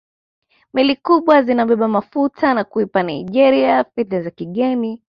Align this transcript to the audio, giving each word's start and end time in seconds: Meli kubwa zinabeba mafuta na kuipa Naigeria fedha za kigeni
Meli 0.73 0.95
kubwa 0.95 1.43
zinabeba 1.43 1.87
mafuta 1.87 2.53
na 2.53 2.63
kuipa 2.63 3.03
Naigeria 3.03 3.83
fedha 3.95 4.21
za 4.21 4.31
kigeni 4.31 5.01